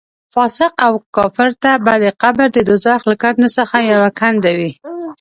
[0.33, 4.71] فاسق او کافر ته به قبر د دوزخ له کندو څخه یوه کنده وي.